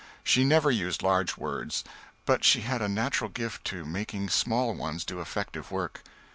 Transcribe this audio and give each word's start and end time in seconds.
She 0.23 0.43
never 0.43 0.71
used 0.71 1.03
large 1.03 1.37
words, 1.37 1.83
but 2.25 2.43
she 2.43 2.61
had 2.61 2.81
a 2.81 2.87
natural 2.89 3.29
gift 3.29 3.69
for 3.69 3.85
making 3.85 4.29
small 4.29 4.73
ones 4.73 5.05
do 5.05 5.21
effective 5.21 5.69
work. 5.69 6.01